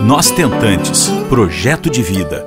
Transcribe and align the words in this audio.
Nós 0.00 0.30
Tentantes 0.30 1.08
Projeto 1.28 1.90
de 1.90 2.02
Vida. 2.02 2.46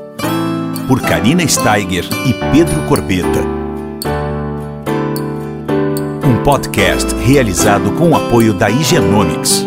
Por 0.88 1.01
Karina 1.01 1.46
Steiger 1.46 2.05
e 2.25 2.33
Pedro 2.51 2.88
Corbeta. 2.88 3.42
Um 6.25 6.42
podcast 6.43 7.14
realizado 7.16 7.92
com 7.98 8.11
o 8.11 8.16
apoio 8.16 8.54
da 8.54 8.70
Higienomics. 8.70 9.66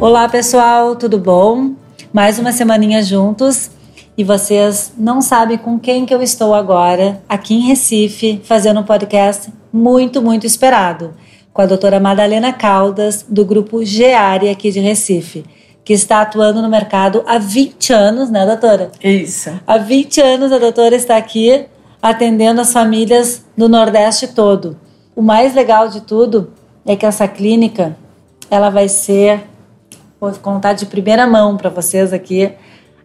Olá 0.00 0.26
pessoal, 0.26 0.96
tudo 0.96 1.18
bom? 1.18 1.72
Mais 2.14 2.38
uma 2.38 2.50
semaninha 2.50 3.02
juntos 3.02 3.70
e 4.16 4.24
vocês 4.24 4.94
não 4.96 5.20
sabem 5.20 5.58
com 5.58 5.78
quem 5.78 6.06
que 6.06 6.14
eu 6.14 6.22
estou 6.22 6.54
agora 6.54 7.20
aqui 7.28 7.54
em 7.54 7.66
Recife 7.66 8.40
fazendo 8.42 8.80
um 8.80 8.82
podcast 8.82 9.52
muito, 9.76 10.22
muito 10.22 10.46
esperado 10.46 11.14
com 11.52 11.60
a 11.60 11.66
doutora 11.66 12.00
Madalena 12.00 12.52
Caldas 12.52 13.24
do 13.28 13.44
grupo 13.44 13.84
Geária 13.84 14.50
aqui 14.50 14.70
de 14.70 14.80
Recife, 14.80 15.44
que 15.84 15.92
está 15.92 16.22
atuando 16.22 16.62
no 16.62 16.68
mercado 16.68 17.22
há 17.26 17.38
20 17.38 17.92
anos, 17.92 18.30
né, 18.30 18.44
doutora? 18.46 18.90
Isso. 19.02 19.50
Há 19.66 19.76
20 19.76 20.20
anos 20.20 20.52
a 20.52 20.58
doutora 20.58 20.96
está 20.96 21.16
aqui 21.16 21.66
atendendo 22.02 22.60
as 22.60 22.72
famílias 22.72 23.44
do 23.56 23.68
Nordeste 23.68 24.28
todo. 24.28 24.78
O 25.14 25.22
mais 25.22 25.54
legal 25.54 25.88
de 25.88 26.00
tudo 26.00 26.52
é 26.84 26.96
que 26.96 27.06
essa 27.06 27.28
clínica 27.28 27.96
ela 28.50 28.70
vai 28.70 28.88
ser, 28.88 29.44
vou 30.20 30.32
contar 30.34 30.72
de 30.72 30.86
primeira 30.86 31.26
mão 31.26 31.56
para 31.56 31.70
vocês 31.70 32.12
aqui, 32.12 32.52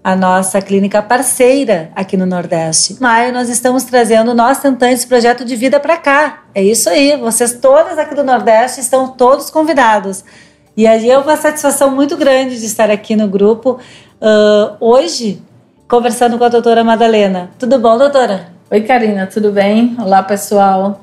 a 0.04 0.16
nossa 0.16 0.62
clínica 0.62 1.02
parceira 1.02 1.92
aqui 1.96 2.18
no 2.18 2.26
Nordeste. 2.26 2.98
Maio 3.00 3.32
nós 3.32 3.50
estamos 3.50 3.84
trazendo 3.84 4.34
nós 4.34 4.60
tentantes 4.60 5.06
projeto 5.06 5.46
de 5.46 5.56
vida 5.56 5.80
para 5.80 5.98
cá. 5.98 6.44
É 6.56 6.64
isso 6.64 6.90
aí, 6.90 7.16
vocês 7.18 7.54
todas 7.54 7.98
aqui 8.00 8.16
do 8.16 8.24
Nordeste 8.24 8.80
estão 8.80 9.10
todos 9.10 9.50
convidados. 9.50 10.24
E 10.76 10.88
aí 10.88 11.10
é 11.10 11.18
uma 11.18 11.38
satisfação 11.38 11.92
muito 11.92 12.18
grande 12.18 12.60
de 12.60 12.66
estar 12.66 12.90
aqui 12.90 13.16
no 13.16 13.28
grupo 13.28 13.80
uh, 14.20 14.76
hoje 14.80 15.42
conversando 15.88 16.38
com 16.38 16.46
a 16.46 16.50
doutora 16.50 16.84
Madalena. 16.84 17.52
Tudo 17.60 17.78
bom, 17.78 17.98
doutora? 17.98 18.48
Oi, 18.72 18.82
Karina, 18.82 19.28
tudo 19.28 19.52
bem? 19.52 19.96
Olá, 20.00 20.24
pessoal. 20.24 21.02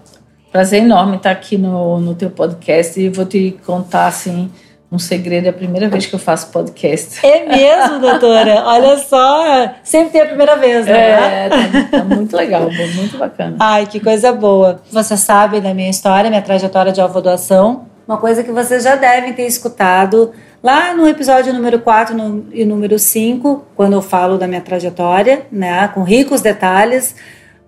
Prazer 0.51 0.83
enorme 0.83 1.19
estar 1.19 1.31
aqui 1.31 1.59
no, 1.59 2.01
no 2.01 2.15
teu 2.15 2.31
podcast 2.31 2.99
e 2.99 3.11
vou 3.11 3.27
te 3.27 3.59
contar 3.65 4.07
assim 4.07 4.51
um 4.91 4.99
segredo, 4.99 5.47
é 5.47 5.51
a 5.51 5.53
primeira 5.53 5.89
vez 5.89 6.07
que 6.07 6.15
eu 6.15 6.19
faço 6.19 6.51
podcast. 6.51 7.25
É 7.25 7.47
mesmo, 7.47 7.99
doutora? 7.99 8.65
Olha 8.67 8.97
só, 8.97 9.75
sempre 9.85 10.13
tem 10.13 10.23
a 10.23 10.27
primeira 10.27 10.57
vez, 10.57 10.87
né? 10.87 11.47
É, 11.47 11.49
tá, 11.49 11.99
tá 11.99 12.05
muito 12.05 12.35
legal, 12.35 12.71
muito 12.95 13.19
bacana. 13.19 13.57
Ai, 13.61 13.87
que 13.87 14.01
coisa 14.01 14.33
boa. 14.33 14.81
Você 14.91 15.17
sabe 15.17 15.61
da 15.61 15.75
minha 15.75 15.91
história, 15.91 16.31
minha 16.31 16.43
trajetória 16.43 16.91
de 16.91 17.01
alvo 17.01 17.21
doação, 17.21 17.87
uma 18.07 18.17
coisa 18.17 18.43
que 18.43 18.51
vocês 18.51 18.85
já 18.85 18.97
devem 18.97 19.35
ter 19.35 19.47
escutado 19.47 20.33
lá 20.63 20.95
no 20.95 21.07
episódio 21.07 21.53
número 21.53 21.81
4 21.81 22.17
no, 22.17 22.47
e 22.51 22.65
número 22.65 22.99
5, 22.99 23.67
quando 23.77 23.93
eu 23.93 24.01
falo 24.01 24.39
da 24.39 24.47
minha 24.47 24.63
trajetória, 24.63 25.47
né, 25.53 25.87
com 25.89 26.03
ricos 26.03 26.41
detalhes. 26.41 27.15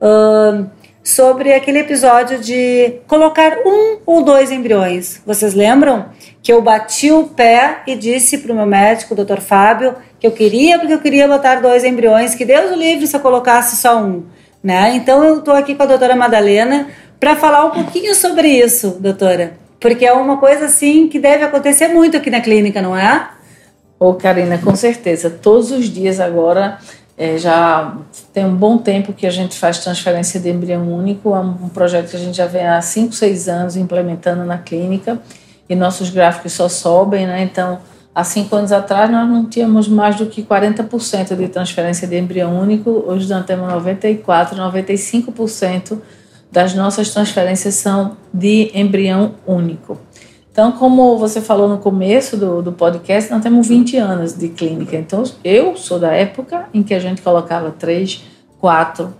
Uh, 0.00 0.66
sobre 1.02 1.52
aquele 1.52 1.78
episódio 1.78 2.38
de 2.38 3.00
colocar 3.06 3.58
um 3.64 3.98
ou 4.04 4.22
dois 4.22 4.50
embriões. 4.50 5.20
Vocês 5.26 5.54
lembram 5.54 6.06
que 6.42 6.52
eu 6.52 6.60
bati 6.60 7.10
o 7.10 7.24
pé 7.24 7.82
e 7.86 7.96
disse 7.96 8.38
para 8.38 8.52
o 8.52 8.56
meu 8.56 8.66
médico, 8.66 9.14
o 9.14 9.24
Dr. 9.24 9.40
Fábio, 9.40 9.94
que 10.18 10.26
eu 10.26 10.32
queria 10.32 10.78
porque 10.78 10.94
eu 10.94 11.00
queria 11.00 11.26
botar 11.26 11.60
dois 11.60 11.84
embriões, 11.84 12.34
que 12.34 12.44
Deus 12.44 12.70
o 12.70 12.74
livre 12.74 13.06
se 13.06 13.16
eu 13.16 13.20
colocasse 13.20 13.76
só 13.76 14.02
um, 14.02 14.24
né? 14.62 14.94
Então 14.94 15.24
eu 15.24 15.38
estou 15.38 15.54
aqui 15.54 15.74
com 15.74 15.82
a 15.82 15.86
doutora 15.86 16.14
Madalena 16.14 16.88
para 17.18 17.36
falar 17.36 17.64
um 17.66 17.70
pouquinho 17.70 18.14
sobre 18.14 18.48
isso, 18.48 18.98
doutora, 19.00 19.54
porque 19.78 20.04
é 20.04 20.12
uma 20.12 20.36
coisa 20.36 20.66
assim 20.66 21.08
que 21.08 21.18
deve 21.18 21.44
acontecer 21.44 21.88
muito 21.88 22.16
aqui 22.16 22.30
na 22.30 22.40
clínica, 22.40 22.82
não 22.82 22.96
é? 22.96 23.30
Ô, 23.98 24.14
Karina, 24.14 24.56
com 24.56 24.74
certeza. 24.74 25.28
Todos 25.28 25.70
os 25.70 25.90
dias 25.90 26.20
agora 26.20 26.78
é, 27.20 27.36
já 27.36 27.98
tem 28.32 28.46
um 28.46 28.56
bom 28.56 28.78
tempo 28.78 29.12
que 29.12 29.26
a 29.26 29.30
gente 29.30 29.54
faz 29.54 29.78
transferência 29.80 30.40
de 30.40 30.48
embrião 30.48 30.90
único, 30.90 31.34
é 31.34 31.38
um 31.38 31.68
projeto 31.68 32.08
que 32.08 32.16
a 32.16 32.18
gente 32.18 32.34
já 32.34 32.46
vem 32.46 32.66
há 32.66 32.80
5, 32.80 33.12
6 33.12 33.46
anos 33.46 33.76
implementando 33.76 34.42
na 34.42 34.56
clínica 34.56 35.20
e 35.68 35.76
nossos 35.76 36.08
gráficos 36.08 36.54
só 36.54 36.66
sobem, 36.66 37.26
né? 37.26 37.42
Então, 37.42 37.78
há 38.14 38.24
5 38.24 38.56
anos 38.56 38.72
atrás 38.72 39.10
nós 39.10 39.28
não 39.28 39.44
tínhamos 39.44 39.86
mais 39.86 40.16
do 40.16 40.24
que 40.24 40.42
40% 40.42 41.36
de 41.36 41.48
transferência 41.48 42.08
de 42.08 42.18
embrião 42.18 42.58
único, 42.58 43.04
hoje 43.06 43.28
nós 43.28 43.44
temos 43.44 43.68
94, 43.68 44.56
95% 44.56 45.98
das 46.50 46.72
nossas 46.72 47.10
transferências 47.10 47.74
são 47.74 48.16
de 48.32 48.70
embrião 48.72 49.34
único. 49.46 50.00
Então, 50.52 50.72
como 50.72 51.16
você 51.16 51.40
falou 51.40 51.68
no 51.68 51.78
começo 51.78 52.36
do, 52.36 52.60
do 52.60 52.72
podcast, 52.72 53.30
nós 53.30 53.42
temos 53.42 53.68
20 53.68 53.96
anos 53.96 54.36
de 54.36 54.48
clínica. 54.48 54.96
Então, 54.96 55.22
eu 55.44 55.76
sou 55.76 55.98
da 55.98 56.12
época 56.12 56.68
em 56.74 56.82
que 56.82 56.92
a 56.92 56.98
gente 56.98 57.22
colocava 57.22 57.70
três, 57.70 58.24
quatro. 58.58 59.14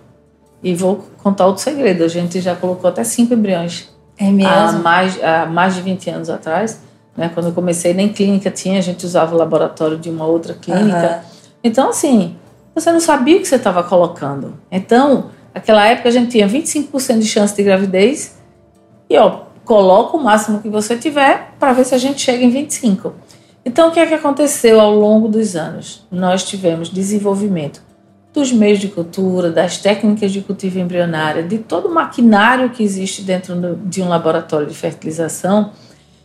E 0.62 0.74
vou 0.74 1.06
contar 1.22 1.46
outro 1.46 1.62
segredo: 1.62 2.02
a 2.02 2.08
gente 2.08 2.41
já 2.41 2.56
colocou 2.56 2.91
até 2.91 3.04
cinco 3.04 3.32
embriões. 3.32 3.88
É 4.18 4.30
mesmo? 4.30 4.52
Há 4.52 4.72
mais, 4.72 5.22
há 5.22 5.46
mais 5.46 5.74
de 5.76 5.82
20 5.82 6.10
anos 6.10 6.28
atrás. 6.30 6.80
Né? 7.16 7.30
Quando 7.32 7.47
eu 7.47 7.52
comecei, 7.52 7.94
nem 7.94 8.08
clínica 8.08 8.50
tinha, 8.50 8.78
a 8.78 8.82
gente 8.82 9.06
usava 9.06 9.34
o 9.34 9.38
laboratório 9.38 9.97
de 9.97 10.10
uma 10.10 10.26
outra 10.26 10.54
clínica. 10.54 11.22
Uhum. 11.22 11.30
Então, 11.62 11.91
assim, 11.91 12.36
você 12.74 12.91
não 12.92 13.00
sabia 13.00 13.36
o 13.36 13.41
que 13.41 13.48
você 13.48 13.56
estava 13.56 13.82
colocando. 13.82 14.54
Então, 14.70 15.30
naquela 15.54 15.86
época 15.86 16.08
a 16.08 16.12
gente 16.12 16.30
tinha 16.30 16.48
25% 16.48 17.18
de 17.18 17.26
chance 17.26 17.54
de 17.54 17.62
gravidez. 17.62 18.38
E, 19.08 19.16
ó, 19.16 19.42
coloca 19.65 20.16
o 20.16 20.22
máximo 20.22 20.60
que 20.60 20.69
você 20.69 20.97
tiver 20.97 21.54
para 21.59 21.72
ver 21.72 21.84
se 21.84 21.94
a 21.94 21.98
gente 21.98 22.21
chega 22.21 22.44
em 22.44 22.50
25. 22.50 23.12
Então, 23.65 23.88
o 23.88 23.93
que 23.93 24.00
é 24.00 24.06
que 24.06 24.15
aconteceu 24.15 24.81
ao 24.81 24.94
longo 24.94 25.28
dos 25.28 25.54
anos? 25.54 26.06
Nós 26.10 26.44
tivemos 26.44 26.88
desenvolvimento 26.88 27.82
dos 28.32 28.53
meios 28.53 28.78
de 28.78 28.88
cultura, 28.88 29.50
das 29.50 29.78
técnicas 29.78 30.32
de 30.32 30.41
cultivo 30.41 30.78
embrionária, 30.78 31.43
de 31.43 31.59
todo 31.59 31.88
o 31.88 31.94
maquinário 31.94 32.71
que 32.71 32.82
existe 32.82 33.22
dentro 33.22 33.76
de 33.84 34.03
um 34.03 34.09
laboratório 34.09 34.66
de 34.66 34.75
fertilização, 34.75 35.72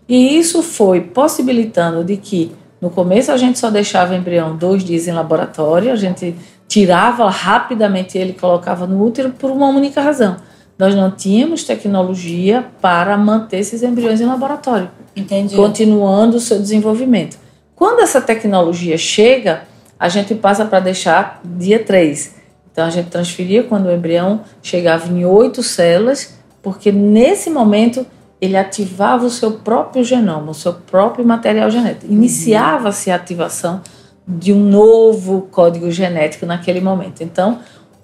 e 0.07 0.37
isso 0.37 0.61
foi 0.61 1.01
possibilitando 1.01 2.03
de 2.03 2.15
que 2.15 2.51
no 2.79 2.91
começo 2.91 3.31
a 3.31 3.37
gente 3.37 3.57
só 3.57 3.71
deixava 3.71 4.13
o 4.13 4.17
embrião 4.17 4.55
dois 4.55 4.83
dias 4.83 5.07
em 5.07 5.11
laboratório, 5.11 5.91
a 5.91 5.95
gente 5.95 6.35
tirava 6.67 7.27
rapidamente 7.29 8.17
ele 8.17 8.31
e 8.31 8.33
colocava 8.33 8.85
no 8.85 9.03
útero 9.03 9.31
por 9.31 9.49
uma 9.49 9.67
única 9.67 9.99
razão 10.01 10.37
nós 10.77 10.93
não 10.93 11.09
tínhamos 11.09 11.63
tecnologia 11.63 12.65
para 12.81 13.17
manter 13.17 13.59
esses 13.59 13.81
embriões 13.81 14.19
em 14.19 14.25
laboratório. 14.25 14.89
Entendi. 15.15 15.55
Continuando 15.55 16.37
o 16.37 16.41
seu 16.41 16.59
desenvolvimento. 16.59 17.37
Quando 17.75 18.01
essa 18.01 18.21
tecnologia 18.21 18.97
chega, 18.97 19.63
a 19.99 20.09
gente 20.09 20.35
passa 20.35 20.65
para 20.65 20.79
deixar 20.79 21.41
dia 21.43 21.79
3. 21.79 22.35
Então 22.71 22.85
a 22.85 22.89
gente 22.89 23.09
transferia 23.09 23.63
quando 23.63 23.85
o 23.85 23.91
embrião 23.91 24.41
chegava 24.61 25.11
em 25.11 25.25
oito 25.25 25.63
células, 25.63 26.37
porque 26.61 26.91
nesse 26.91 27.49
momento 27.49 28.05
ele 28.41 28.57
ativava 28.57 29.25
o 29.25 29.29
seu 29.29 29.51
próprio 29.51 30.03
genoma, 30.03 30.51
o 30.51 30.53
seu 30.53 30.73
próprio 30.73 31.25
material 31.25 31.71
genético. 31.71 32.07
Uhum. 32.07 32.13
Iniciava-se 32.13 33.09
a 33.09 33.15
ativação 33.15 33.81
de 34.27 34.51
um 34.51 34.59
novo 34.59 35.47
código 35.51 35.89
genético 35.89 36.45
naquele 36.45 36.81
momento. 36.81 37.21
Então, 37.21 37.59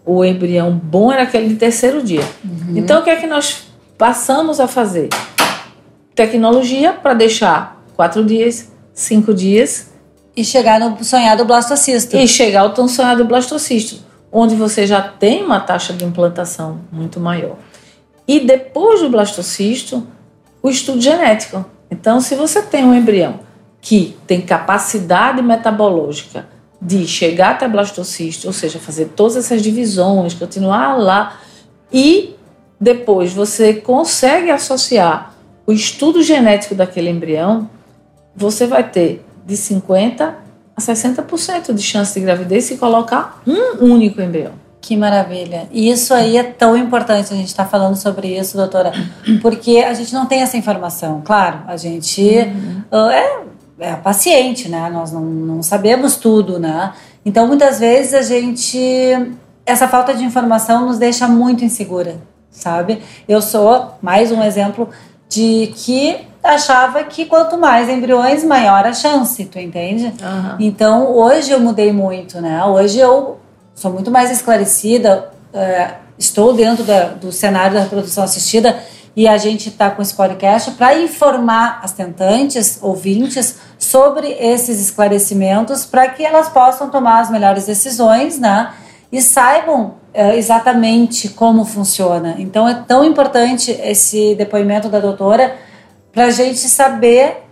o 0.06 0.24
embrião 0.26 0.72
bom 0.72 1.12
era 1.12 1.24
aquele 1.24 1.50
de 1.50 1.56
terceiro 1.56 2.02
dia. 2.04 2.24
Uhum. 2.44 2.78
Então, 2.78 3.02
o 3.02 3.04
que 3.04 3.10
é 3.10 3.16
que 3.16 3.28
nós 3.28 3.68
passamos 3.98 4.60
a 4.60 4.68
fazer? 4.68 5.10
Tecnologia 6.16 6.94
para 6.94 7.14
deixar 7.14 7.84
quatro 7.96 8.24
dias, 8.24 8.72
cinco 8.94 9.34
dias. 9.34 9.92
E 10.36 10.44
chegar 10.44 10.80
no 10.80 11.04
sonhado 11.04 11.46
blastocisto. 11.46 12.16
E 12.16 12.28
chegar 12.28 12.62
ao 12.62 12.74
tão 12.74 12.88
sonhado 12.88 13.26
blastocisto, 13.26 14.04
onde 14.32 14.56
você 14.56 14.88
já 14.88 15.02
tem 15.02 15.44
uma 15.44 15.60
taxa 15.60 15.94
de 15.94 16.06
implantação 16.06 16.80
muito 16.92 17.20
maior. 17.20 17.58
E 18.28 18.40
depois 18.40 19.02
do 19.02 19.10
blastocisto, 19.10 20.08
o 20.64 20.70
estudo 20.70 21.02
genético. 21.02 21.66
Então, 21.90 22.22
se 22.22 22.36
você 22.36 22.62
tem 22.62 22.86
um 22.86 22.96
embrião 22.96 23.42
que 23.82 24.18
tem 24.26 24.42
capacidade 24.42 25.42
metabológica 25.42 26.48
de 26.82 27.06
chegar 27.06 27.52
até 27.52 27.68
blastocisto, 27.68 28.48
ou 28.48 28.54
seja, 28.54 28.80
fazer 28.80 29.10
todas 29.16 29.36
essas 29.36 29.62
divisões, 29.62 30.34
continuar 30.34 30.98
lá 30.98 31.40
e 31.94 32.36
depois 32.80 33.32
você 33.32 33.76
consegue 33.76 34.50
associar 34.50 35.36
o 35.68 35.72
estudo 35.72 36.24
genético 36.24 36.74
daquele 36.74 37.10
embrião, 37.10 37.70
você 38.36 38.66
vai 38.66 38.90
ter 38.90 39.24
de 39.46 39.56
50 39.56 40.36
a 40.76 40.82
60% 40.82 41.74
de 41.74 41.82
chance 41.84 42.20
de 42.20 42.26
gravidez 42.26 42.66
se 42.66 42.78
colocar 42.78 43.42
um 43.46 43.86
único 43.94 44.20
embrião. 44.20 44.54
Que 44.82 44.98
maravilha. 44.98 45.68
E 45.72 45.92
isso 45.92 46.12
aí 46.12 46.38
é 46.38 46.44
tão 46.44 46.76
importante 46.76 47.32
a 47.32 47.38
gente 47.38 47.50
estar 47.50 47.66
tá 47.66 47.70
falando 47.70 47.96
sobre 47.96 48.36
isso, 48.36 48.58
doutora, 48.58 48.92
porque 49.40 49.78
a 49.78 49.94
gente 49.94 50.12
não 50.12 50.26
tem 50.26 50.42
essa 50.42 50.58
informação. 50.58 51.22
Claro, 51.24 51.60
a 51.68 51.78
gente 51.78 52.22
uhum. 52.22 52.82
uh, 52.92 53.10
é 53.12 53.44
é, 53.82 53.96
paciente, 53.96 54.70
né? 54.70 54.90
Nós 54.94 55.12
não, 55.12 55.22
não 55.22 55.62
sabemos 55.64 56.16
tudo, 56.16 56.58
né? 56.60 56.94
Então, 57.26 57.48
muitas 57.48 57.80
vezes 57.80 58.14
a 58.14 58.22
gente. 58.22 58.78
Essa 59.66 59.88
falta 59.88 60.14
de 60.14 60.24
informação 60.24 60.86
nos 60.86 60.98
deixa 60.98 61.28
muito 61.28 61.66
insegura. 61.66 62.16
sabe? 62.50 63.02
Eu 63.28 63.42
sou 63.42 63.96
mais 64.02 64.32
um 64.32 64.42
exemplo 64.44 64.90
de 65.30 65.72
que 65.76 66.18
achava 66.44 67.04
que 67.04 67.26
quanto 67.26 67.58
mais 67.58 67.88
embriões, 67.88 68.44
maior 68.44 68.86
a 68.86 68.94
chance, 68.94 69.46
tu 69.46 69.58
entende? 69.60 70.12
Aham. 70.22 70.58
Então, 70.60 71.12
hoje 71.16 71.52
eu 71.52 71.60
mudei 71.60 71.92
muito, 71.94 72.42
né? 72.42 72.64
Hoje 72.66 73.00
eu 73.00 73.38
sou 73.76 73.92
muito 73.94 74.12
mais 74.12 74.30
esclarecida, 74.32 75.32
é, 75.54 75.92
estou 76.18 76.54
dentro 76.54 76.84
da- 76.84 77.10
do 77.10 77.32
cenário 77.32 77.76
da 77.76 77.82
reprodução 77.84 78.24
assistida 78.24 78.78
e 79.16 79.28
a 79.28 79.38
gente 79.38 79.70
está 79.70 79.90
com 79.90 80.02
esse 80.02 80.14
podcast 80.14 80.72
para 80.72 81.00
informar 81.00 81.82
as 81.84 81.92
tentantes, 81.92 82.80
ouvintes, 82.82 83.58
sobre 83.78 84.28
esses 84.40 84.80
esclarecimentos 84.80 85.86
para 85.86 86.08
que 86.08 86.24
elas 86.24 86.50
possam 86.50 86.90
tomar 86.90 87.20
as 87.20 87.30
melhores 87.30 87.66
decisões, 87.66 88.40
né? 88.40 88.74
E 89.12 89.22
saibam 89.22 89.96
é, 90.14 90.38
exatamente 90.38 91.30
como 91.30 91.66
funciona. 91.66 92.36
Então, 92.38 92.68
é 92.68 92.74
tão 92.88 93.04
importante 93.04 93.72
esse 93.72 94.36
depoimento 94.36 94.88
da 94.88 95.00
doutora 95.00 95.58
para 96.14 96.26
a 96.26 96.32
gente 96.32 96.60
saber 96.60 97.44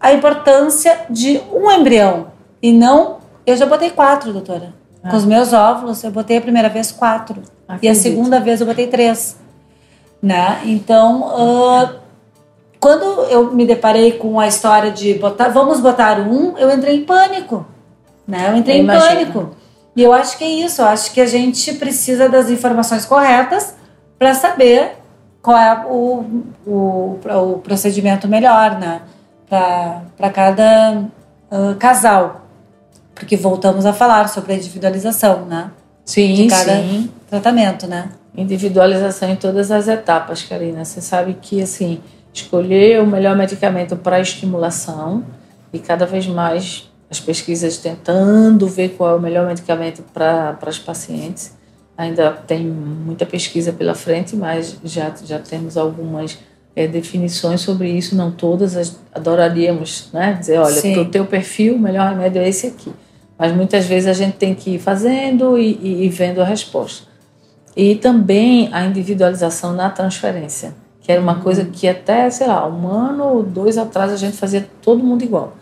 a 0.00 0.12
importância 0.12 1.00
de 1.10 1.40
um 1.52 1.70
embrião 1.70 2.28
e 2.62 2.72
não. 2.72 3.18
Eu 3.44 3.56
já 3.56 3.66
botei 3.66 3.90
quatro, 3.90 4.32
doutora. 4.32 4.74
Com 5.02 5.16
os 5.16 5.24
meus 5.24 5.52
óvulos, 5.52 6.02
eu 6.04 6.12
botei 6.12 6.38
a 6.38 6.40
primeira 6.40 6.68
vez 6.68 6.92
quatro. 6.92 7.42
E 7.68 7.72
a 7.72 7.74
Acredito. 7.74 8.02
segunda 8.02 8.38
vez 8.38 8.60
eu 8.60 8.66
botei 8.66 8.86
três. 8.86 9.36
Né? 10.22 10.60
Então, 10.64 11.28
ah, 11.28 11.94
quando 12.78 13.04
eu 13.24 13.52
me 13.52 13.66
deparei 13.66 14.12
com 14.12 14.38
a 14.38 14.46
história 14.46 14.90
de 14.90 15.14
botar, 15.14 15.48
vamos 15.48 15.80
botar 15.80 16.20
um, 16.20 16.56
eu 16.56 16.70
entrei 16.70 16.96
em 16.98 17.04
pânico. 17.04 17.66
Né? 18.26 18.50
Eu 18.50 18.56
entrei 18.56 18.76
Eu 18.76 18.80
em 18.80 18.84
imagino. 18.84 19.32
pânico. 19.32 19.56
E 19.94 20.02
eu 20.02 20.12
acho 20.12 20.38
que 20.38 20.44
é 20.44 20.48
isso. 20.48 20.80
Eu 20.80 20.86
acho 20.86 21.12
que 21.12 21.20
a 21.20 21.26
gente 21.26 21.74
precisa 21.74 22.28
das 22.28 22.48
informações 22.50 23.04
corretas 23.04 23.74
para 24.18 24.32
saber 24.34 24.96
qual 25.42 25.56
é 25.58 25.84
o, 25.86 26.24
o, 26.66 27.18
o 27.24 27.58
procedimento 27.58 28.28
melhor, 28.28 28.78
né? 28.78 29.02
Para 29.48 30.30
cada 30.32 31.04
ah, 31.50 31.76
casal. 31.78 32.42
Porque 33.14 33.36
voltamos 33.36 33.84
a 33.84 33.92
falar 33.92 34.28
sobre 34.28 34.54
a 34.54 34.56
individualização, 34.56 35.44
né? 35.44 35.70
Sim, 36.04 36.34
De 36.34 36.46
cada 36.48 36.76
sim. 36.76 37.10
tratamento, 37.28 37.86
né? 37.86 38.08
Individualização 38.36 39.30
em 39.30 39.36
todas 39.36 39.70
as 39.70 39.88
etapas, 39.88 40.42
Karina. 40.42 40.84
Você 40.84 41.00
sabe 41.00 41.36
que, 41.40 41.60
assim, 41.60 42.00
escolher 42.32 43.00
o 43.02 43.06
melhor 43.06 43.36
medicamento 43.36 43.94
para 43.96 44.20
estimulação 44.20 45.22
e 45.72 45.78
cada 45.78 46.06
vez 46.06 46.26
mais 46.26 46.90
as 47.10 47.20
pesquisas 47.20 47.76
tentando 47.76 48.66
ver 48.66 48.90
qual 48.96 49.10
é 49.10 49.14
o 49.16 49.20
melhor 49.20 49.46
medicamento 49.46 50.02
para 50.14 50.56
as 50.66 50.78
pacientes. 50.78 51.54
Ainda 51.96 52.30
tem 52.30 52.64
muita 52.64 53.26
pesquisa 53.26 53.70
pela 53.70 53.94
frente, 53.94 54.34
mas 54.34 54.78
já, 54.82 55.12
já 55.24 55.38
temos 55.38 55.76
algumas 55.76 56.38
eh, 56.74 56.86
definições 56.88 57.60
sobre 57.60 57.90
isso, 57.90 58.16
não 58.16 58.30
todas. 58.30 58.74
as- 58.78 58.96
Adoraríamos 59.14 60.08
né, 60.10 60.32
dizer, 60.40 60.58
olha, 60.58 60.72
para 60.94 61.02
o 61.02 61.10
teu 61.10 61.26
perfil, 61.26 61.74
o 61.74 61.78
melhor 61.78 62.08
remédio 62.08 62.40
é 62.40 62.48
esse 62.48 62.66
aqui. 62.68 62.90
Mas 63.38 63.52
muitas 63.54 63.84
vezes 63.84 64.08
a 64.08 64.14
gente 64.14 64.36
tem 64.38 64.54
que 64.54 64.70
ir 64.70 64.78
fazendo 64.78 65.58
e, 65.58 65.72
e- 65.82 66.04
e 66.06 66.08
vendo 66.08 66.40
a 66.40 66.44
resposta. 66.46 67.11
E 67.76 67.94
também 67.94 68.68
a 68.72 68.84
individualização 68.84 69.72
na 69.72 69.88
transferência, 69.90 70.74
que 71.00 71.10
era 71.10 71.20
uma 71.20 71.36
coisa 71.36 71.64
que 71.64 71.88
até, 71.88 72.28
sei 72.30 72.46
lá, 72.46 72.66
um 72.68 72.86
ano 72.86 73.24
ou 73.24 73.42
dois 73.42 73.78
atrás 73.78 74.12
a 74.12 74.16
gente 74.16 74.36
fazia 74.36 74.68
todo 74.82 75.02
mundo 75.02 75.22
igual. 75.22 75.56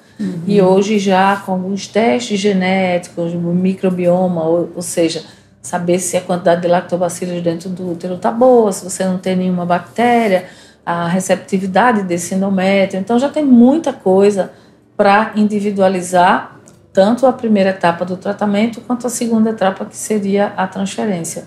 E 0.47 0.61
hoje 0.61 0.99
já 0.99 1.37
com 1.37 1.53
alguns 1.53 1.87
testes 1.87 2.39
genéticos, 2.39 3.33
microbioma, 3.33 4.43
ou, 4.43 4.71
ou 4.77 4.83
seja, 4.83 5.25
saber 5.62 5.99
se 5.99 6.17
a 6.17 6.21
quantidade 6.21 6.61
de 6.61 6.69
lactobacilos 6.69 7.43
dentro 7.43 7.71
do 7.71 7.93
útero 7.93 8.15
está 8.15 8.31
boa, 8.31 8.71
se 8.71 8.85
você 8.85 9.05
não 9.05 9.17
tem 9.17 9.35
nenhuma 9.35 9.65
bactéria, 9.65 10.47
a 10.85 11.07
receptividade 11.09 12.03
desse 12.03 12.35
endométrio. 12.35 13.01
Então 13.01 13.19
já 13.19 13.31
tem 13.31 13.45
muita 13.45 13.95
coisa 13.95 14.53
para 14.95 15.33
individualizar 15.37 16.57
tanto 16.93 17.27
a 17.27 17.33
primeira 17.33 17.71
etapa 17.71 18.05
do 18.05 18.17
tratamento 18.17 18.81
quanto 18.83 19.07
a 19.07 19.11
segunda 19.11 19.51
etapa 19.51 19.85
que 19.87 19.97
seria 19.97 20.53
a 20.57 20.67
transferência. 20.67 21.45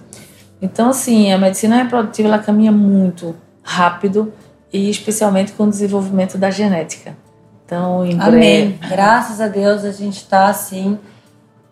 Então, 0.63 0.91
assim, 0.91 1.33
a 1.33 1.37
medicina 1.37 1.75
reprodutiva 1.75 2.29
ela 2.29 2.39
caminha 2.39 2.71
muito 2.71 3.35
rápido 3.61 4.31
e 4.71 4.89
especialmente 4.89 5.51
com 5.51 5.65
o 5.65 5.69
desenvolvimento 5.69 6.37
da 6.37 6.49
genética. 6.49 7.17
Então, 7.65 8.05
em 8.05 8.17
Amém. 8.17 8.69
breve. 8.69 8.95
Graças 8.95 9.41
a 9.41 9.49
Deus 9.49 9.83
a 9.83 9.91
gente 9.91 10.19
está 10.19 10.47
assim, 10.47 10.97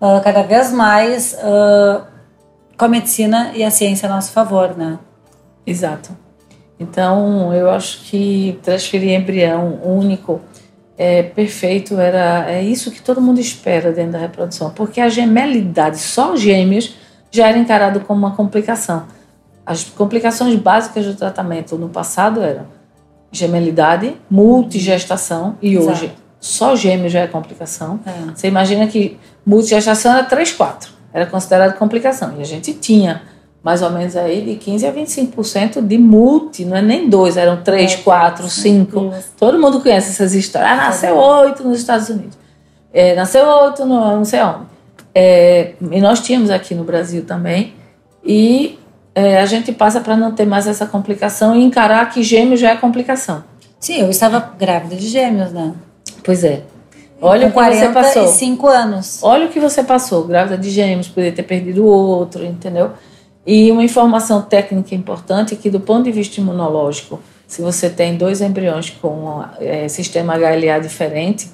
ah, 0.02 0.20
cada 0.22 0.44
vez 0.44 0.74
mais 0.74 1.38
ah, 1.42 2.06
com 2.78 2.84
a 2.84 2.88
medicina 2.90 3.54
e 3.56 3.64
a 3.64 3.72
ciência 3.72 4.10
a 4.10 4.12
nosso 4.14 4.34
favor, 4.34 4.78
né? 4.78 5.00
Exato. 5.66 6.10
Então, 6.78 7.54
eu 7.54 7.70
acho 7.70 8.04
que 8.04 8.60
transferir 8.62 9.18
embrião 9.18 9.80
único 9.86 10.42
é 10.98 11.24
perfeito, 11.24 11.98
era 11.98 12.52
é 12.52 12.62
isso 12.62 12.92
que 12.92 13.02
todo 13.02 13.22
mundo 13.22 13.40
espera 13.40 13.94
dentro 13.94 14.12
da 14.12 14.20
reprodução, 14.20 14.70
porque 14.72 15.00
a 15.00 15.08
gemelidade, 15.08 15.98
só 15.98 16.36
gêmeos, 16.36 17.00
já 17.32 17.48
era 17.48 17.58
encarado 17.58 18.02
como 18.02 18.20
uma 18.20 18.36
complicação. 18.36 19.06
As 19.66 19.84
complicações 19.84 20.56
básicas 20.56 21.06
do 21.06 21.16
tratamento 21.16 21.78
no 21.78 21.90
passado 21.90 22.42
eram 22.42 22.66
gemelidade, 23.32 24.16
multigestação 24.30 25.56
e 25.62 25.76
Exato. 25.76 25.92
hoje 25.92 26.14
só 26.40 26.76
gêmeos 26.76 27.12
já 27.14 27.20
é 27.22 27.28
complicação. 27.28 28.00
É. 28.06 28.32
Você 28.36 28.48
imagina 28.48 28.88
que 28.88 29.18
multigestação 29.46 30.14
era 30.14 30.24
3, 30.24 30.52
4. 30.54 30.92
Era 31.14 31.26
considerado 31.28 31.78
complicação. 31.78 32.34
E 32.38 32.42
a 32.42 32.46
gente 32.46 32.74
tinha 32.74 33.22
mais 33.64 33.84
ou 33.84 33.92
menos 33.92 34.16
aí 34.16 34.42
de 34.42 34.56
15 34.56 34.88
a 34.88 34.92
25% 34.92 35.86
de 35.86 35.98
multi, 36.00 36.66
não 36.66 36.76
é 36.76 36.82
nem 36.82 37.08
dois, 37.08 37.38
eram 37.38 37.62
3, 37.62 37.94
É, 37.94 37.98
4, 37.98 38.50
5. 38.50 39.14
Isso. 39.18 39.30
Todo 39.38 39.60
mundo 39.60 39.80
conhece 39.80 40.10
essas 40.10 40.34
histórias. 40.34 40.72
Ah, 40.72 40.76
nasceu 40.78 41.16
oito 41.16 41.64
nos 41.64 41.78
Estados 41.78 42.10
Unidos. 42.10 42.38
É, 42.92 43.16
nasceu 43.16 43.46
oito 43.46 43.86
no 43.86 44.18
não 44.18 44.26
sei 44.26 44.42
onde. 44.42 44.71
É, 45.14 45.74
e 45.92 46.00
nós 46.00 46.22
tínhamos 46.22 46.50
aqui 46.50 46.74
no 46.74 46.84
Brasil 46.84 47.26
também. 47.26 47.74
E 48.24 48.80
é, 49.14 49.40
a 49.40 49.46
gente 49.46 49.72
passa 49.72 50.00
para 50.00 50.16
não 50.16 50.34
ter 50.34 50.46
mais 50.46 50.68
essa 50.68 50.86
complicação 50.86 51.56
e 51.56 51.64
encarar 51.64 52.10
que 52.10 52.24
gêmeo 52.24 52.56
já 52.56 52.72
é 52.72 52.78
complicação. 52.78 53.44
Sim, 53.80 54.02
eu 54.02 54.10
estava 54.10 54.40
grávida 54.58 54.96
de 54.96 55.08
gêmeos, 55.08 55.52
né? 55.52 55.74
Pois 56.24 56.44
é. 56.44 56.62
Olha 57.22 57.48
o 57.48 57.52
que 57.52 57.58
você 57.58 57.90
passou. 57.90 58.24
45 58.24 58.68
anos. 58.68 59.20
Olha 59.22 59.46
o 59.46 59.50
que 59.50 59.60
você 59.60 59.84
passou, 59.84 60.26
grávida 60.26 60.58
de 60.58 60.70
gêmeos, 60.70 61.08
poderia 61.08 61.32
ter 61.32 61.44
perdido 61.44 61.84
o 61.84 61.88
outro, 61.88 62.44
entendeu? 62.44 62.92
E 63.46 63.72
uma 63.72 63.84
informação 63.84 64.42
técnica 64.42 64.96
importante 64.96 65.54
é 65.54 65.58
que, 65.58 65.70
do 65.70 65.80
ponto 65.80 66.04
de 66.04 66.12
vista 66.12 66.40
imunológico, 66.40 67.20
se 67.48 67.62
você 67.62 67.90
tem 67.90 68.16
dois 68.16 68.42
embriões 68.42 68.90
com 68.90 69.44
é, 69.60 69.88
sistema 69.88 70.36
HLA 70.36 70.80
diferente, 70.80 71.50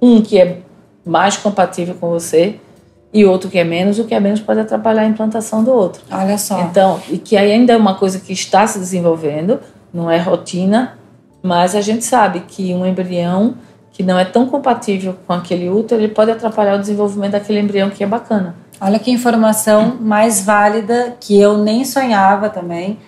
um 0.00 0.20
que 0.20 0.38
é 0.38 0.58
mais 1.04 1.36
compatível 1.36 1.94
com 1.94 2.08
você 2.10 2.58
e 3.12 3.24
outro 3.24 3.50
que 3.50 3.58
é 3.58 3.64
menos, 3.64 3.98
o 3.98 4.04
que 4.04 4.14
é 4.14 4.20
menos 4.20 4.40
pode 4.40 4.60
atrapalhar 4.60 5.02
a 5.02 5.06
implantação 5.06 5.64
do 5.64 5.72
outro. 5.72 6.02
Olha 6.10 6.38
só. 6.38 6.60
Então, 6.62 7.00
e 7.08 7.18
que 7.18 7.36
ainda 7.36 7.72
é 7.72 7.76
uma 7.76 7.94
coisa 7.94 8.20
que 8.20 8.32
está 8.32 8.66
se 8.66 8.78
desenvolvendo, 8.78 9.60
não 9.92 10.10
é 10.10 10.18
rotina, 10.18 10.96
mas 11.42 11.74
a 11.74 11.80
gente 11.80 12.04
sabe 12.04 12.40
que 12.46 12.72
um 12.72 12.86
embrião 12.86 13.54
que 13.92 14.02
não 14.02 14.18
é 14.18 14.24
tão 14.24 14.46
compatível 14.46 15.16
com 15.26 15.32
aquele 15.32 15.68
útero, 15.68 16.00
ele 16.00 16.12
pode 16.12 16.30
atrapalhar 16.30 16.76
o 16.76 16.78
desenvolvimento 16.78 17.32
daquele 17.32 17.60
embrião 17.60 17.90
que 17.90 18.04
é 18.04 18.06
bacana. 18.06 18.54
Olha 18.80 18.98
que 18.98 19.10
informação 19.10 19.96
mais 20.00 20.40
válida 20.40 21.16
que 21.20 21.38
eu 21.38 21.58
nem 21.58 21.84
sonhava 21.84 22.48
também 22.48 22.98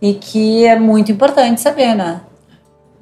e 0.00 0.14
que 0.14 0.64
é 0.64 0.78
muito 0.78 1.10
importante 1.10 1.60
saber, 1.60 1.94
né? 1.94 2.20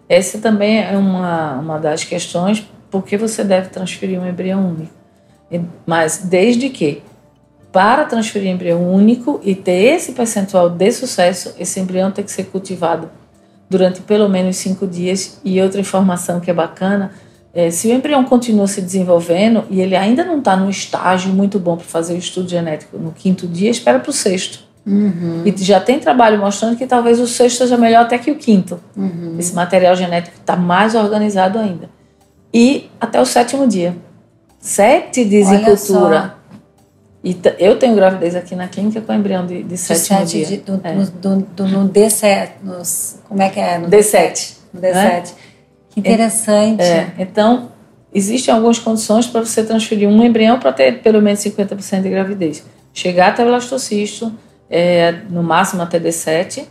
Essa 0.08 0.38
também 0.38 0.82
é 0.82 0.96
uma, 0.96 1.54
uma 1.58 1.78
das 1.78 2.04
questões 2.04 2.66
por 2.90 3.02
que 3.02 3.16
você 3.16 3.42
deve 3.42 3.68
transferir 3.68 4.20
um 4.20 4.26
embrião 4.26 4.68
único. 4.68 5.03
Mas 5.86 6.18
desde 6.24 6.68
que, 6.68 7.02
para 7.72 8.04
transferir 8.04 8.50
embrião 8.50 8.92
único 8.92 9.40
e 9.42 9.54
ter 9.54 9.94
esse 9.94 10.12
percentual 10.12 10.70
de 10.70 10.92
sucesso, 10.92 11.54
esse 11.58 11.80
embrião 11.80 12.10
tem 12.10 12.24
que 12.24 12.30
ser 12.30 12.44
cultivado 12.44 13.10
durante 13.68 14.00
pelo 14.02 14.28
menos 14.28 14.56
cinco 14.56 14.86
dias. 14.86 15.40
E 15.44 15.60
outra 15.60 15.80
informação 15.80 16.40
que 16.40 16.50
é 16.50 16.54
bacana 16.54 17.12
é 17.52 17.70
se 17.70 17.88
o 17.88 17.92
embrião 17.92 18.24
continua 18.24 18.66
se 18.66 18.80
desenvolvendo 18.80 19.64
e 19.70 19.80
ele 19.80 19.94
ainda 19.94 20.24
não 20.24 20.38
está 20.38 20.56
num 20.56 20.68
estágio 20.68 21.32
muito 21.32 21.58
bom 21.58 21.76
para 21.76 21.86
fazer 21.86 22.14
o 22.14 22.18
estudo 22.18 22.48
genético 22.48 22.98
no 22.98 23.12
quinto 23.12 23.46
dia, 23.46 23.70
espera 23.70 24.00
para 24.00 24.10
o 24.10 24.12
sexto. 24.12 24.64
E 25.46 25.54
já 25.64 25.80
tem 25.80 25.98
trabalho 25.98 26.38
mostrando 26.38 26.76
que 26.76 26.86
talvez 26.86 27.18
o 27.20 27.26
sexto 27.26 27.58
seja 27.58 27.76
melhor 27.76 28.02
até 28.02 28.18
que 28.18 28.30
o 28.30 28.34
quinto. 28.36 28.78
Esse 29.38 29.54
material 29.54 29.94
genético 29.96 30.36
está 30.36 30.56
mais 30.56 30.94
organizado 30.94 31.58
ainda. 31.58 31.88
E 32.52 32.90
até 33.00 33.20
o 33.20 33.24
sétimo 33.24 33.66
dia. 33.66 33.96
Sete 34.66 35.26
dias 35.26 35.48
em 35.48 35.56
Olha 35.56 35.64
cultura. 35.66 36.34
E 37.22 37.36
eu 37.58 37.78
tenho 37.78 37.94
gravidez 37.94 38.34
aqui 38.34 38.54
na 38.54 38.66
clínica 38.66 39.00
com 39.02 39.12
embrião 39.12 39.46
de, 39.46 39.58
de 39.62 39.64
De 39.64 39.76
sétimo 39.78 40.18
sete 40.20 40.30
dia. 40.38 40.46
de- 40.46 40.56
do, 40.58 40.80
É. 40.82 40.92
no, 40.94 41.04
do- 41.06 41.36
do- 41.54 41.68
no 41.68 41.88
D7, 41.88 42.48
nos, 42.62 43.16
como 43.28 43.42
é 43.42 43.50
que 43.50 43.60
é? 43.60 43.76
No 43.78 43.88
D7. 43.88 44.54
No 44.72 44.80
D7. 44.80 45.32
Que 45.90 46.00
interessante. 46.00 46.82
É, 46.82 47.12
então, 47.18 47.68
existem 48.12 48.54
algumas 48.54 48.78
condições 48.78 49.26
para 49.26 49.44
você 49.44 49.62
transferir 49.62 50.08
um 50.08 50.24
embrião 50.24 50.58
para 50.58 50.72
ter 50.72 51.02
pelo 51.02 51.20
menos 51.20 51.40
50% 51.40 52.02
de 52.02 52.08
gravidez. 52.08 52.64
Chegar 52.92 53.28
até 53.28 53.42
o 53.42 53.46
blastocisto, 53.48 54.32
é, 54.70 55.12
no 55.30 55.42
máximo 55.42 55.82
até 55.82 56.00
D7, 56.00 56.64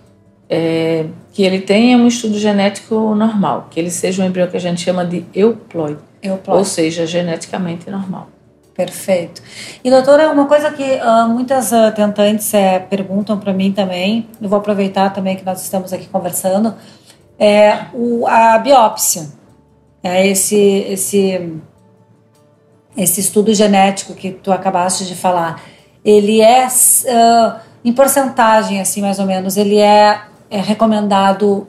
é, 0.49 1.05
que 1.31 1.43
ele 1.43 1.61
tenha 1.61 1.97
um 1.97 2.07
estudo 2.07 2.37
genético 2.37 3.15
normal, 3.15 3.67
que 3.69 3.79
ele 3.79 3.89
seja 3.89 4.23
um 4.23 4.25
embrião 4.25 4.47
que 4.47 4.57
a 4.57 4.59
gente 4.59 4.81
chama 4.81 5.05
de 5.05 5.25
euploide, 5.33 5.99
euploide. 6.21 6.59
ou 6.59 6.65
seja, 6.65 7.05
geneticamente 7.05 7.89
normal. 7.89 8.29
Perfeito. 8.75 9.41
E 9.83 9.89
doutora, 9.89 10.31
uma 10.31 10.47
coisa 10.47 10.71
que 10.71 10.83
uh, 10.83 11.29
muitas 11.29 11.71
uh, 11.71 11.91
tentantes 11.95 12.51
uh, 12.53 12.87
perguntam 12.89 13.37
para 13.37 13.53
mim 13.53 13.71
também, 13.71 14.27
eu 14.41 14.49
vou 14.49 14.57
aproveitar 14.57 15.11
também 15.11 15.35
que 15.35 15.45
nós 15.45 15.61
estamos 15.61 15.93
aqui 15.93 16.07
conversando, 16.07 16.73
é 17.37 17.85
o, 17.93 18.25
a 18.27 18.57
biópsia. 18.57 19.27
É 20.03 20.27
esse, 20.27 20.57
esse, 20.57 21.53
esse 22.97 23.21
estudo 23.21 23.53
genético 23.53 24.13
que 24.15 24.31
tu 24.31 24.51
acabaste 24.51 25.05
de 25.05 25.15
falar. 25.15 25.61
Ele 26.03 26.41
é, 26.41 26.67
uh, 26.67 27.59
em 27.85 27.93
porcentagem, 27.93 28.81
assim, 28.81 29.01
mais 29.01 29.19
ou 29.19 29.25
menos, 29.25 29.55
ele 29.55 29.77
é, 29.77 30.19
é 30.57 30.61
recomendado 30.61 31.67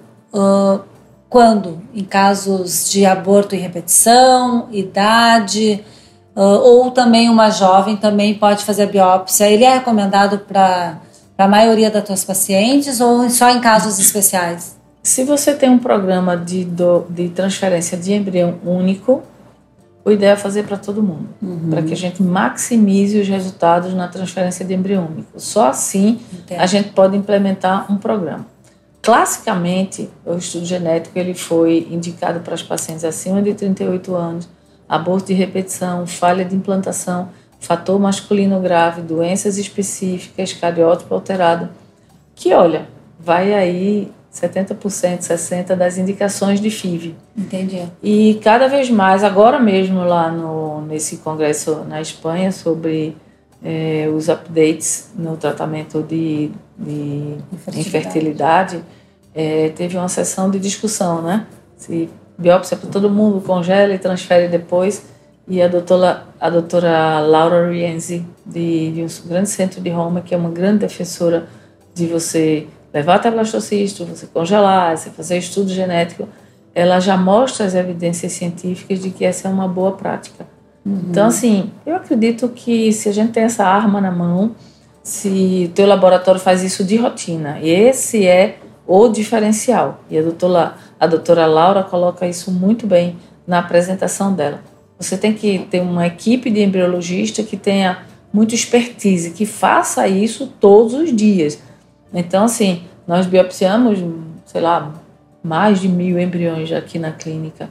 quando? 1.29 1.81
Em 1.95 2.05
casos 2.05 2.91
de 2.91 3.07
aborto 3.07 3.55
em 3.55 3.59
repetição, 3.59 4.69
idade 4.73 5.85
Uh, 6.37 6.41
ou 6.41 6.91
também 6.91 7.29
uma 7.29 7.49
jovem 7.49 7.97
também 7.97 8.35
pode 8.35 8.65
fazer 8.65 8.83
a 8.83 8.87
biópsia. 8.87 9.49
Ele 9.49 9.63
é 9.63 9.75
recomendado 9.75 10.41
para 10.41 10.99
a 11.39 11.47
maioria 11.47 11.91
das 11.91 12.03
tuas 12.03 12.25
pacientes 12.25 13.01
ou 13.01 13.31
só 13.31 13.51
em 13.51 13.61
casos 13.61 14.01
especiais? 14.01 14.77
Se 15.01 15.23
você 15.23 15.55
tem 15.55 15.71
um 15.71 15.79
programa 15.79 16.37
de, 16.37 16.65
do, 16.65 17.07
de 17.09 17.29
transferência 17.29 17.97
de 17.97 18.13
embrião 18.13 18.57
único, 18.65 19.23
o 20.05 20.11
ideal 20.11 20.33
é 20.33 20.37
fazer 20.37 20.65
para 20.65 20.77
todo 20.77 21.03
mundo, 21.03 21.29
uhum. 21.41 21.71
para 21.71 21.83
que 21.83 21.93
a 21.93 21.97
gente 21.97 22.23
maximize 22.23 23.19
os 23.19 23.29
resultados 23.29 23.95
na 23.95 24.09
transferência 24.09 24.65
de 24.65 24.75
embrião 24.75 25.07
único. 25.07 25.39
Só 25.39 25.69
assim 25.69 26.21
Entendo. 26.33 26.59
a 26.59 26.67
gente 26.67 26.91
pode 26.91 27.17
implementar 27.17 27.91
um 27.93 27.97
programa. 27.97 28.47
Classicamente, 29.05 30.09
o 30.25 30.35
estudo 30.35 30.65
genético 30.65 31.19
ele 31.19 31.35
foi 31.35 31.87
indicado 31.91 32.41
para 32.41 32.55
as 32.55 32.63
pacientes 32.63 33.05
acima 33.05 33.43
de 33.43 33.55
38 33.55 34.15
anos 34.15 34.49
aborto 34.89 35.27
de 35.27 35.35
repetição, 35.35 36.07
falha 36.07 36.45
de 36.45 36.55
implantação, 36.55 37.29
fator 37.59 37.99
masculino 37.99 38.61
grave, 38.61 39.03
doenças 39.03 39.59
específicas, 39.59 40.53
cariótipo 40.53 41.15
alterado, 41.15 41.71
que 42.35 42.53
olha, 42.53 42.87
vai 43.19 43.55
aí 43.55 44.11
70%, 44.33 44.79
60% 45.21 45.75
das 45.75 45.97
indicações 45.97 46.61
de 46.61 46.71
FIV. 46.71 47.15
Entendi. 47.37 47.83
E 48.03 48.41
cada 48.43 48.69
vez 48.69 48.91
mais, 48.91 49.23
agora 49.23 49.59
mesmo 49.59 50.05
lá 50.05 50.31
no, 50.31 50.83
nesse 50.83 51.19
congresso 51.19 51.85
na 51.89 52.01
Espanha 52.01 52.51
sobre 52.51 53.17
é, 53.65 54.09
os 54.15 54.29
updates 54.29 55.11
no 55.17 55.37
tratamento 55.39 56.03
de, 56.03 56.51
de 56.79 57.39
infertilidade, 57.51 57.89
infertilidade 57.89 58.85
é, 59.35 59.71
teve 59.71 59.97
uma 59.97 60.09
sessão 60.09 60.51
de 60.51 60.59
discussão, 60.59 61.23
né? 61.23 61.47
Se 61.77 62.11
biópsia 62.37 62.77
para 62.77 62.91
todo 62.91 63.09
mundo, 63.09 63.41
congela 63.41 63.95
e 63.95 63.99
transfere 63.99 64.49
depois. 64.49 65.07
E 65.47 65.61
a 65.61 65.69
doutora, 65.69 66.27
a 66.41 66.51
doutora 66.51 67.21
Laura 67.21 67.69
Rienzi, 67.71 68.25
de, 68.47 68.93
de 68.93 69.03
um 69.03 69.29
grande 69.29 69.49
centro 69.49 69.81
de 69.81 69.91
Roma, 69.91 70.21
que 70.21 70.35
é 70.35 70.39
uma 70.39 70.51
grande 70.51 70.81
defensora 70.81 71.47
de 71.95 72.07
você 72.07 72.67
levar 72.93 73.17
até 73.17 73.31
blastocisto, 73.31 74.05
você 74.05 74.27
congelar, 74.27 74.97
você 74.97 75.11
fazer 75.11 75.37
estudo 75.39 75.69
genético, 75.69 76.29
ela 76.75 76.99
já 76.99 77.17
mostra 77.17 77.67
as 77.67 77.75
evidências 77.75 78.33
científicas 78.33 79.01
de 79.01 79.11
que 79.11 79.25
essa 79.25 79.49
é 79.49 79.51
uma 79.51 79.69
boa 79.69 79.93
prática. 79.93 80.47
Uhum. 80.85 81.01
Então, 81.11 81.27
assim, 81.27 81.71
eu 81.87 81.97
acredito 81.97 82.49
que 82.49 82.93
se 82.93 83.09
a 83.09 83.13
gente 83.13 83.33
tem 83.33 83.45
essa 83.45 83.65
arma 83.65 84.01
na 84.01 84.11
mão, 84.11 84.55
se 85.03 85.69
o 85.71 85.75
teu 85.75 85.87
laboratório 85.87 86.41
faz 86.41 86.63
isso 86.63 86.85
de 86.85 86.97
rotina, 86.97 87.59
esse 87.63 88.27
é 88.27 88.59
o 88.87 89.09
diferencial. 89.09 90.01
E 90.11 90.19
a 90.19 90.23
doutora, 90.23 90.75
a 90.99 91.07
doutora 91.07 91.47
Laura 91.47 91.83
coloca 91.83 92.27
isso 92.27 92.51
muito 92.51 92.87
bem 92.87 93.17
na 93.47 93.59
apresentação 93.59 94.35
dela. 94.35 94.61
Você 94.99 95.17
tem 95.17 95.35
que 95.35 95.61
ter 95.71 95.81
uma 95.81 96.07
equipe 96.07 96.51
de 96.51 96.63
embriologista 96.63 97.43
que 97.43 97.57
tenha 97.57 98.03
muito 98.33 98.55
expertise, 98.55 99.31
que 99.31 99.47
faça 99.47 100.07
isso 100.09 100.53
todos 100.61 100.95
os 100.95 101.15
dias. 101.15 101.59
Então, 102.13 102.45
assim, 102.45 102.85
nós 103.07 103.27
biopsiamos, 103.27 103.99
sei 104.47 104.61
lá, 104.61 104.93
mais 105.43 105.81
de 105.81 105.89
mil 105.89 106.19
embriões 106.19 106.73
aqui 106.73 106.99
na 106.99 107.13
clínica, 107.13 107.69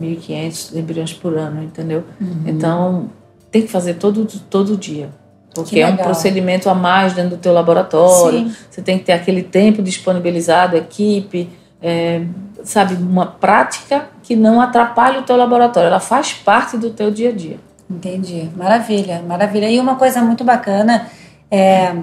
1.500 0.00 0.76
embriões 0.76 1.12
por 1.12 1.36
ano, 1.36 1.62
entendeu? 1.62 2.04
Uhum. 2.20 2.42
Então, 2.46 3.10
tem 3.50 3.62
que 3.62 3.68
fazer 3.68 3.94
todo, 3.94 4.26
todo 4.50 4.76
dia. 4.76 5.10
Porque 5.54 5.78
é 5.80 5.86
um 5.86 5.96
procedimento 5.96 6.68
a 6.68 6.74
mais 6.74 7.12
dentro 7.12 7.30
do 7.30 7.36
teu 7.36 7.52
laboratório. 7.52 8.40
Sim. 8.40 8.56
Você 8.68 8.82
tem 8.82 8.98
que 8.98 9.04
ter 9.04 9.12
aquele 9.12 9.42
tempo 9.42 9.82
disponibilizado, 9.82 10.76
equipe, 10.76 11.48
é, 11.80 12.22
sabe, 12.64 12.94
uma 12.94 13.26
prática 13.26 14.08
que 14.22 14.34
não 14.34 14.60
atrapalhe 14.60 15.18
o 15.18 15.22
teu 15.22 15.36
laboratório. 15.36 15.86
Ela 15.86 16.00
faz 16.00 16.32
parte 16.32 16.76
do 16.76 16.90
teu 16.90 17.10
dia 17.10 17.28
a 17.28 17.32
dia. 17.32 17.58
Entendi. 17.88 18.50
Maravilha, 18.56 19.22
maravilha. 19.22 19.70
E 19.70 19.78
uma 19.78 19.94
coisa 19.94 20.20
muito 20.20 20.42
bacana 20.42 21.06
é 21.50 21.94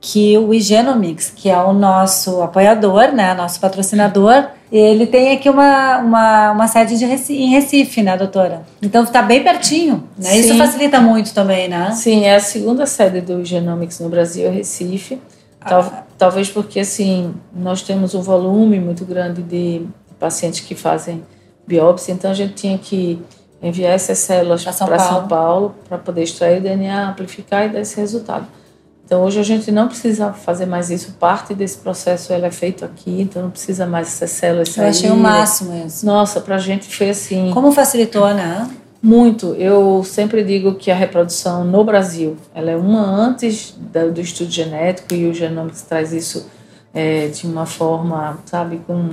que 0.00 0.38
o 0.38 0.54
Igenomics, 0.54 1.30
que 1.34 1.50
é 1.50 1.58
o 1.58 1.72
nosso 1.72 2.40
apoiador, 2.40 3.12
né, 3.12 3.34
nosso 3.34 3.60
patrocinador, 3.60 4.46
ele 4.72 5.06
tem 5.06 5.32
aqui 5.32 5.50
uma, 5.50 5.98
uma, 5.98 6.52
uma 6.52 6.68
sede 6.68 6.96
de 6.96 7.04
Recife, 7.04 7.42
em 7.42 7.50
Recife, 7.50 8.02
né, 8.02 8.16
doutora? 8.16 8.62
Então 8.80 9.04
está 9.04 9.20
bem 9.20 9.42
pertinho, 9.42 10.08
né? 10.16 10.38
Isso 10.38 10.56
facilita 10.56 11.00
muito 11.00 11.34
também, 11.34 11.68
né? 11.68 11.90
Sim, 11.92 12.24
é 12.24 12.36
a 12.36 12.40
segunda 12.40 12.86
sede 12.86 13.20
do 13.20 13.44
Genomics 13.44 14.00
no 14.00 14.08
Brasil, 14.08 14.46
é 14.46 14.50
Recife. 14.50 15.20
Tal, 15.60 15.80
ah. 15.80 16.04
Talvez 16.16 16.48
porque, 16.48 16.80
assim, 16.80 17.34
nós 17.52 17.82
temos 17.82 18.14
um 18.14 18.22
volume 18.22 18.80
muito 18.80 19.04
grande 19.04 19.42
de 19.42 19.86
pacientes 20.18 20.60
que 20.60 20.74
fazem 20.74 21.22
biópsia, 21.66 22.12
então 22.12 22.30
a 22.30 22.34
gente 22.34 22.54
tinha 22.54 22.78
que 22.78 23.20
enviar 23.62 23.92
essas 23.92 24.18
células 24.18 24.64
para 24.64 24.98
São 24.98 25.28
Paulo 25.28 25.74
para 25.88 25.98
poder 25.98 26.22
extrair 26.22 26.58
o 26.58 26.62
DNA, 26.62 27.10
amplificar 27.10 27.66
e 27.66 27.68
dar 27.70 27.80
esse 27.80 28.00
resultado. 28.00 28.46
Então 29.10 29.24
hoje 29.24 29.40
a 29.40 29.42
gente 29.42 29.72
não 29.72 29.88
precisa 29.88 30.32
fazer 30.32 30.66
mais 30.66 30.88
isso, 30.88 31.16
parte 31.18 31.52
desse 31.52 31.78
processo 31.78 32.32
é 32.32 32.48
feito 32.52 32.84
aqui, 32.84 33.22
então 33.22 33.42
não 33.42 33.50
precisa 33.50 33.84
mais 33.84 34.06
essas 34.06 34.30
células 34.30 34.68
sair. 34.68 34.84
Eu 34.84 34.90
achei 34.90 35.10
o 35.10 35.16
máximo 35.16 35.84
isso. 35.84 36.06
Nossa, 36.06 36.40
para 36.40 36.54
a 36.54 36.58
gente 36.58 36.94
foi 36.94 37.10
assim. 37.10 37.50
Como 37.52 37.72
facilitou, 37.72 38.32
né? 38.32 38.70
Muito. 39.02 39.56
Eu 39.56 40.04
sempre 40.04 40.44
digo 40.44 40.76
que 40.76 40.92
a 40.92 40.94
reprodução 40.94 41.64
no 41.64 41.82
Brasil, 41.82 42.36
ela 42.54 42.70
é 42.70 42.76
uma 42.76 43.00
antes 43.00 43.74
do 44.14 44.20
estudo 44.20 44.48
genético 44.48 45.12
e 45.12 45.28
o 45.28 45.34
Genomics 45.34 45.82
traz 45.82 46.12
isso 46.12 46.48
é, 46.94 47.26
de 47.26 47.48
uma 47.48 47.66
forma, 47.66 48.38
sabe, 48.46 48.80
com 48.86 49.10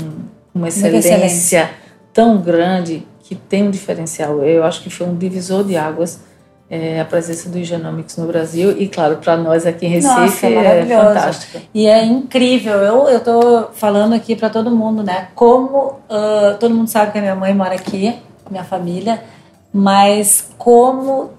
uma 0.53 0.67
excelência, 0.67 1.09
excelência 1.09 1.71
tão 2.13 2.37
grande 2.37 3.03
que 3.23 3.33
tem 3.33 3.63
um 3.63 3.71
diferencial. 3.71 4.43
Eu 4.43 4.63
acho 4.63 4.83
que 4.83 4.91
foi 4.91 5.07
um 5.07 5.15
divisor 5.15 5.63
de 5.63 5.75
águas 5.75 6.26
é, 6.69 6.99
a 6.99 7.05
presença 7.05 7.49
do 7.49 7.63
Genomics 7.63 8.17
no 8.17 8.27
Brasil 8.27 8.71
e, 8.77 8.87
claro, 8.87 9.17
para 9.17 9.37
nós 9.37 9.65
aqui 9.65 9.85
em 9.85 9.89
Recife 9.89 10.13
Nossa, 10.13 10.47
é, 10.47 10.79
é 10.81 10.85
fantástico. 10.85 11.61
E 11.73 11.87
é 11.87 12.03
incrível. 12.03 12.73
Eu 12.73 13.07
eu 13.07 13.19
tô 13.21 13.67
falando 13.73 14.13
aqui 14.13 14.35
para 14.35 14.49
todo 14.49 14.69
mundo, 14.69 15.01
né? 15.01 15.29
Como 15.33 15.99
uh, 16.09 16.57
todo 16.59 16.75
mundo 16.75 16.89
sabe 16.89 17.11
que 17.11 17.17
a 17.17 17.21
minha 17.21 17.35
mãe 17.35 17.53
mora 17.53 17.75
aqui, 17.75 18.15
minha 18.49 18.65
família, 18.65 19.23
mas 19.71 20.49
como 20.57 21.31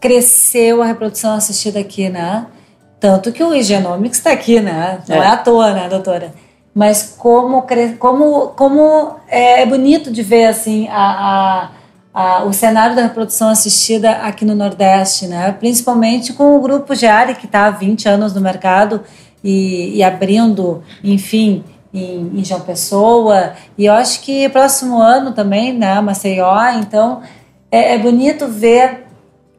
cresceu 0.00 0.82
a 0.82 0.86
reprodução 0.86 1.34
assistida 1.34 1.78
aqui, 1.78 2.08
né? 2.08 2.46
Tanto 2.98 3.32
que 3.32 3.44
o 3.44 3.62
Genomics 3.62 4.18
está 4.18 4.30
aqui, 4.32 4.60
né? 4.60 5.00
Não 5.06 5.16
é. 5.16 5.26
é 5.26 5.28
à 5.28 5.36
toa, 5.36 5.72
né, 5.72 5.88
doutora? 5.88 6.32
Mas 6.74 7.14
como 7.18 7.66
como 7.98 8.48
como 8.48 9.16
é, 9.28 9.62
é 9.62 9.66
bonito 9.66 10.10
de 10.10 10.22
ver 10.22 10.46
assim 10.46 10.88
a, 10.88 10.94
a 10.94 11.70
a, 12.12 12.44
o 12.44 12.52
cenário 12.52 12.96
da 12.96 13.02
reprodução 13.02 13.48
assistida 13.48 14.10
aqui 14.10 14.44
no 14.44 14.54
Nordeste, 14.54 15.26
né? 15.26 15.52
principalmente 15.52 16.32
com 16.32 16.56
o 16.56 16.60
grupo 16.60 16.94
Geari, 16.94 17.34
que 17.34 17.46
está 17.46 17.66
há 17.66 17.70
20 17.70 18.08
anos 18.08 18.34
no 18.34 18.40
mercado 18.40 19.02
e, 19.42 19.96
e 19.96 20.02
abrindo, 20.02 20.82
enfim, 21.02 21.64
em, 21.94 22.38
em, 22.38 22.44
João 22.44 22.60
Pessoa. 22.60 23.54
E 23.78 23.86
eu 23.86 23.92
acho 23.92 24.20
que 24.22 24.48
próximo 24.48 25.00
ano 25.00 25.32
também, 25.32 25.72
né, 25.72 26.00
Maceió. 26.00 26.70
Então, 26.78 27.22
é, 27.70 27.94
é 27.94 27.98
bonito 27.98 28.48
ver 28.48 29.06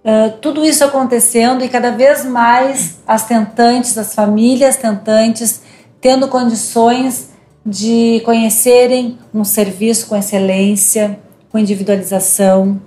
uh, 0.06 0.32
tudo 0.42 0.64
isso 0.66 0.84
acontecendo 0.84 1.64
e 1.64 1.70
cada 1.70 1.92
vez 1.92 2.26
mais 2.26 3.00
as 3.08 3.26
tentantes, 3.26 3.98
as 3.98 4.14
famílias 4.14 4.76
tentantes, 4.76 5.62
tendo 6.00 6.28
condições 6.28 7.32
de 7.66 8.22
conhecerem 8.26 9.18
um 9.34 9.44
serviço 9.44 10.08
com 10.08 10.16
excelência 10.16 11.20
com 11.52 11.60
individualização, 11.60 12.82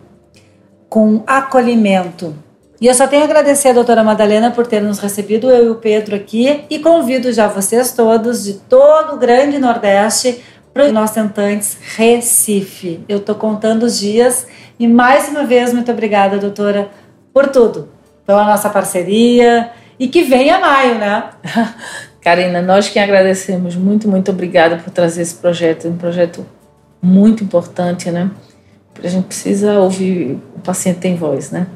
com 0.88 1.22
acolhimento. 1.26 2.34
E 2.80 2.86
eu 2.86 2.94
só 2.94 3.06
tenho 3.06 3.22
a 3.22 3.24
agradecer 3.24 3.68
a 3.68 3.72
doutora 3.72 4.02
Madalena 4.02 4.50
por 4.50 4.66
ter 4.66 4.80
nos 4.80 4.98
recebido, 4.98 5.50
eu 5.50 5.66
e 5.66 5.70
o 5.70 5.76
Pedro 5.76 6.16
aqui, 6.16 6.64
e 6.68 6.78
convido 6.78 7.32
já 7.32 7.46
vocês 7.46 7.92
todos 7.92 8.44
de 8.44 8.54
todo 8.54 9.14
o 9.14 9.18
grande 9.18 9.58
Nordeste 9.58 10.42
para 10.72 10.86
o 10.86 10.92
Nós 10.92 11.12
Tentantes 11.12 11.78
Recife. 11.96 13.00
Eu 13.08 13.18
estou 13.18 13.34
contando 13.34 13.84
os 13.84 13.98
dias 13.98 14.46
e 14.78 14.88
mais 14.88 15.28
uma 15.28 15.44
vez, 15.44 15.72
muito 15.72 15.90
obrigada, 15.92 16.36
doutora, 16.36 16.90
por 17.32 17.48
tudo, 17.48 17.88
pela 18.26 18.44
nossa 18.44 18.68
parceria. 18.68 19.70
e 19.98 20.08
que 20.08 20.22
venha 20.22 20.58
maio, 20.58 20.96
né? 20.96 21.30
Karina, 22.20 22.60
nós 22.60 22.88
que 22.88 22.98
agradecemos 22.98 23.76
muito, 23.76 24.08
muito 24.08 24.30
obrigada 24.30 24.76
por 24.76 24.90
trazer 24.90 25.22
esse 25.22 25.34
projeto, 25.34 25.86
um 25.86 25.96
projeto 25.96 26.44
muito 27.00 27.44
importante, 27.44 28.10
né? 28.10 28.30
A 29.02 29.08
gente 29.08 29.26
precisa 29.26 29.78
ouvir, 29.80 30.38
o 30.56 30.60
paciente 30.60 31.00
tem 31.00 31.16
voz, 31.16 31.50
né? 31.50 31.66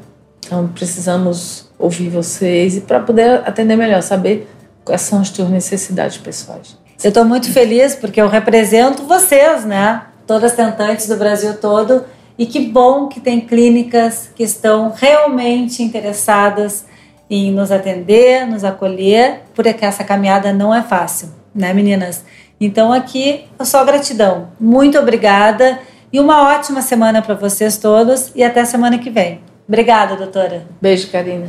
Então 0.45 0.67
precisamos 0.67 1.69
ouvir 1.77 2.09
vocês 2.09 2.77
e 2.77 2.81
para 2.81 2.99
poder 2.99 3.41
atender 3.45 3.75
melhor, 3.75 4.01
saber 4.01 4.49
quais 4.83 5.01
são 5.01 5.21
as 5.21 5.29
suas 5.29 5.49
necessidades 5.49 6.17
pessoais. 6.17 6.77
Eu 7.03 7.09
estou 7.09 7.23
muito 7.23 7.51
feliz 7.51 7.95
porque 7.95 8.21
eu 8.21 8.27
represento 8.27 9.03
vocês, 9.03 9.63
né? 9.65 10.03
Todas 10.25 10.53
tentantes 10.53 11.07
do 11.07 11.15
Brasil 11.15 11.55
todo. 11.57 12.03
E 12.37 12.45
que 12.45 12.59
bom 12.59 13.07
que 13.07 13.19
tem 13.19 13.41
clínicas 13.41 14.29
que 14.35 14.43
estão 14.43 14.93
realmente 14.95 15.83
interessadas 15.83 16.85
em 17.29 17.51
nos 17.51 17.71
atender, 17.71 18.47
nos 18.47 18.63
acolher, 18.63 19.41
porque 19.53 19.85
essa 19.85 20.03
caminhada 20.03 20.51
não 20.51 20.73
é 20.73 20.81
fácil, 20.81 21.29
né, 21.53 21.73
meninas? 21.73 22.23
Então 22.59 22.91
aqui 22.91 23.45
só 23.61 23.85
gratidão. 23.85 24.49
Muito 24.59 24.97
obrigada 24.97 25.79
e 26.11 26.19
uma 26.19 26.53
ótima 26.53 26.81
semana 26.81 27.21
para 27.21 27.35
vocês 27.35 27.77
todos 27.77 28.31
e 28.35 28.43
até 28.43 28.65
semana 28.65 28.97
que 28.97 29.09
vem. 29.09 29.41
Obrigada, 29.67 30.15
doutora. 30.15 30.65
Beijo, 30.81 31.09
Karina. 31.11 31.47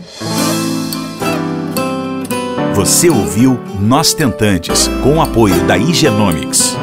Você 2.74 3.10
ouviu 3.10 3.58
Nós 3.80 4.14
Tentantes, 4.14 4.88
com 5.02 5.16
o 5.16 5.22
apoio 5.22 5.62
da 5.66 5.76
Igenomics. 5.76 6.76